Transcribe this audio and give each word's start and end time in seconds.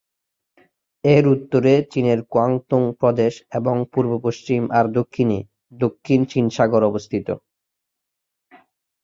এর 1.03 1.23
উত্তরে 1.27 1.73
চীনের 1.91 2.19
কুয়াংতুং 2.23 2.81
প্রদেশ 2.99 3.33
এবং 3.51 3.75
পূর্ব, 3.93 4.11
পশ্চিম 4.25 4.61
আর 4.71 4.85
দক্ষিণে 4.97 5.39
দক্ষিণ 5.79 6.19
চীন 6.25 6.45
সাগর 6.49 6.81
অবস্থিত। 6.85 7.27